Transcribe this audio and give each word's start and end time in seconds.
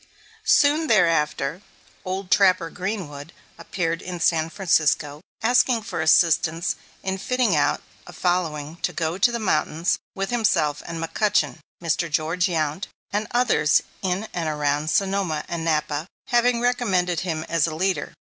Soon 0.47 0.87
thereafter 0.87 1.61
"Old 2.03 2.31
Trapper 2.31 2.71
Greenwood" 2.71 3.33
appeared 3.59 4.01
in 4.01 4.19
San 4.19 4.49
Francisco, 4.49 5.21
asking 5.43 5.83
for 5.83 6.01
assistance 6.01 6.75
in 7.03 7.19
fitting 7.19 7.55
out 7.55 7.83
a 8.07 8.11
following 8.11 8.77
to 8.77 8.93
go 8.93 9.19
to 9.19 9.31
the 9.31 9.37
mountains 9.37 9.99
with 10.15 10.31
himself 10.31 10.81
and 10.87 10.97
McCutchen, 10.99 11.59
Mr. 11.83 12.09
George 12.09 12.47
Yount 12.47 12.87
and 13.13 13.27
others 13.29 13.83
in 14.01 14.27
and 14.33 14.49
around 14.49 14.89
Sonoma 14.89 15.43
and 15.47 15.63
Napa 15.63 16.07
having 16.29 16.59
recommended 16.61 17.19
him 17.19 17.43
as 17.47 17.67
leader. 17.67 18.11